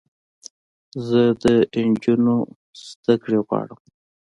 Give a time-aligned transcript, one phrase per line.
[1.07, 1.43] زه د
[1.79, 2.37] انجونوو
[3.05, 3.79] زدکړې غواړم